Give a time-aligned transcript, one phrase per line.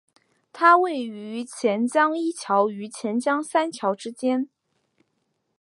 [0.51, 4.49] 它位于钱江一桥与钱江三桥之间。